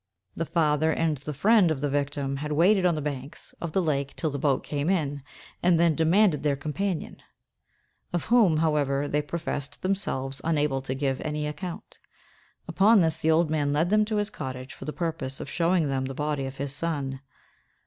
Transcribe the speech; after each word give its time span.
The 0.35 0.47
father 0.47 0.91
and 0.91 1.23
friend 1.23 1.69
of 1.69 1.79
the 1.79 1.87
victim 1.87 2.37
had 2.37 2.51
waited 2.53 2.87
on 2.87 2.95
the 2.95 3.03
banks 3.03 3.53
of 3.61 3.71
the 3.71 3.83
lake 3.83 4.15
till 4.15 4.31
the 4.31 4.39
boat 4.39 4.63
came 4.63 4.89
in, 4.89 5.21
and 5.61 5.79
then 5.79 5.93
demanded 5.93 6.41
their 6.41 6.55
companion; 6.55 7.21
of 8.11 8.25
whom, 8.25 8.57
however, 8.57 9.07
they 9.07 9.21
professed 9.21 9.83
themselves 9.83 10.41
unable 10.43 10.81
to 10.81 10.95
give 10.95 11.21
any 11.21 11.45
account. 11.45 11.99
Upon 12.67 13.01
this, 13.01 13.19
the 13.19 13.29
old 13.29 13.51
man 13.51 13.73
led 13.73 13.91
them 13.91 14.03
to 14.05 14.15
his 14.17 14.31
cottage 14.31 14.73
for 14.73 14.85
the 14.85 14.91
purpose 14.91 15.39
of 15.39 15.47
showing 15.51 15.87
them 15.87 16.05
the 16.05 16.15
body 16.15 16.47
of 16.47 16.57
his 16.57 16.73
son. 16.73 17.21